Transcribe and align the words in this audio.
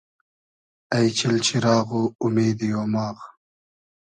اݷ 0.95 1.05
چیل 1.17 1.35
چیراغ 1.45 1.87
و 1.99 2.01
اومیدی 2.21 2.69
اۉماغ 2.79 3.17